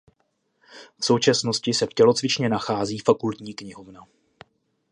V 1.01 1.05
současnosti 1.05 1.73
se 1.73 1.85
v 1.85 1.93
tělocvičně 1.93 2.49
nachází 2.49 2.99
fakultní 2.99 3.53
knihovna. 3.53 4.07